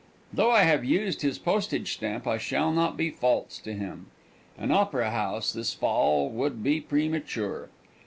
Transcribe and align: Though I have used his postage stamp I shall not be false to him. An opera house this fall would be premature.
Though 0.33 0.49
I 0.49 0.63
have 0.63 0.83
used 0.83 1.21
his 1.21 1.37
postage 1.37 1.93
stamp 1.93 2.25
I 2.25 2.39
shall 2.39 2.71
not 2.71 2.97
be 2.97 3.11
false 3.11 3.59
to 3.59 3.71
him. 3.75 4.07
An 4.57 4.71
opera 4.71 5.11
house 5.11 5.53
this 5.53 5.75
fall 5.75 6.27
would 6.31 6.63
be 6.63 6.81
premature. 6.81 7.69